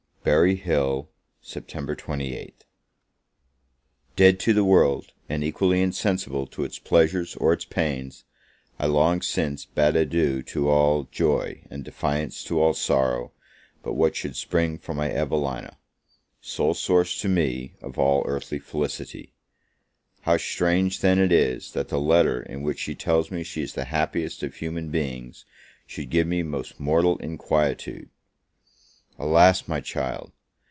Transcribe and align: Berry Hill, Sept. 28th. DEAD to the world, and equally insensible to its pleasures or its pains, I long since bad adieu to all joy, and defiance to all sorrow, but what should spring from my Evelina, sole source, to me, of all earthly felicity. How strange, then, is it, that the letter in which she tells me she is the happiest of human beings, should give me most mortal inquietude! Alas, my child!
Berry 0.23 0.53
Hill, 0.53 1.09
Sept. 1.43 1.71
28th. 1.95 2.53
DEAD 4.15 4.39
to 4.39 4.53
the 4.53 4.63
world, 4.63 5.13
and 5.27 5.43
equally 5.43 5.81
insensible 5.81 6.45
to 6.45 6.63
its 6.63 6.77
pleasures 6.77 7.35
or 7.37 7.53
its 7.53 7.65
pains, 7.65 8.23
I 8.77 8.85
long 8.85 9.23
since 9.23 9.65
bad 9.65 9.95
adieu 9.95 10.43
to 10.43 10.69
all 10.69 11.05
joy, 11.11 11.63
and 11.71 11.83
defiance 11.83 12.43
to 12.43 12.61
all 12.61 12.75
sorrow, 12.75 13.31
but 13.81 13.93
what 13.93 14.15
should 14.15 14.35
spring 14.35 14.77
from 14.77 14.97
my 14.97 15.09
Evelina, 15.11 15.79
sole 16.39 16.75
source, 16.75 17.19
to 17.21 17.27
me, 17.27 17.73
of 17.81 17.97
all 17.97 18.23
earthly 18.27 18.59
felicity. 18.59 19.33
How 20.21 20.37
strange, 20.37 20.99
then, 20.99 21.17
is 21.17 21.69
it, 21.69 21.73
that 21.73 21.87
the 21.89 21.99
letter 21.99 22.43
in 22.43 22.61
which 22.61 22.77
she 22.77 22.93
tells 22.93 23.31
me 23.31 23.41
she 23.43 23.63
is 23.63 23.73
the 23.73 23.85
happiest 23.85 24.43
of 24.43 24.53
human 24.53 24.91
beings, 24.91 25.45
should 25.87 26.11
give 26.11 26.27
me 26.27 26.43
most 26.43 26.79
mortal 26.79 27.17
inquietude! 27.17 28.09
Alas, 29.19 29.67
my 29.67 29.79
child! 29.81 30.31